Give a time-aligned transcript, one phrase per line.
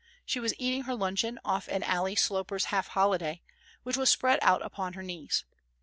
[0.25, 3.43] She was eating her luncheon off an Ally Sloper's Half Holiday,
[3.83, 5.45] which was spread out upon her knees.